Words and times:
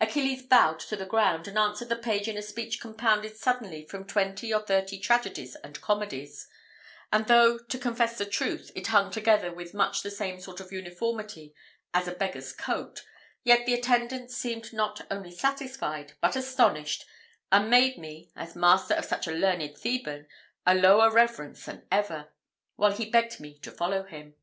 Achilles 0.00 0.42
bowed 0.42 0.80
to 0.80 0.96
the 0.96 1.06
ground, 1.06 1.46
and 1.46 1.56
answered 1.56 1.88
the 1.88 1.94
page 1.94 2.26
in 2.26 2.36
a 2.36 2.42
speech 2.42 2.80
compounded 2.80 3.36
suddenly 3.36 3.86
from 3.86 4.04
twenty 4.08 4.52
or 4.52 4.58
thirty 4.60 4.98
tragedies 4.98 5.54
and 5.54 5.80
comedies; 5.80 6.48
and 7.12 7.28
though, 7.28 7.58
to 7.58 7.78
confess 7.78 8.18
the 8.18 8.26
truth, 8.26 8.72
it 8.74 8.88
hung 8.88 9.08
together 9.12 9.54
with 9.54 9.74
much 9.74 10.02
the 10.02 10.10
same 10.10 10.40
sort 10.40 10.58
of 10.58 10.72
uniformity 10.72 11.54
as 11.94 12.08
a 12.08 12.12
beggar's 12.16 12.52
coat, 12.52 13.06
yet 13.44 13.66
the 13.66 13.74
attendant 13.74 14.32
seemed 14.32 14.72
not 14.72 15.02
only 15.12 15.30
satisfied, 15.30 16.14
but 16.20 16.34
astonished, 16.34 17.06
and 17.52 17.70
made 17.70 17.96
me, 17.98 18.32
as 18.34 18.56
master 18.56 18.94
of 18.94 19.04
such 19.04 19.28
a 19.28 19.32
learned 19.32 19.78
Theban, 19.78 20.26
a 20.66 20.74
lower 20.74 21.08
reverence 21.08 21.66
than 21.66 21.86
ever, 21.92 22.32
while 22.74 22.90
he 22.96 23.08
begged 23.08 23.38
me 23.38 23.56
to 23.60 23.70
follow 23.70 24.02
him. 24.02 24.34